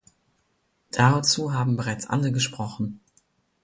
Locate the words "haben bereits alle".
1.53-2.31